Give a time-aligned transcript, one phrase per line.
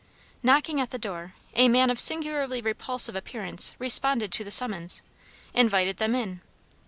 [0.41, 5.03] Knocking at the door, a man of singularly repulsive appearance responded to the summons
[5.53, 6.41] invited them in.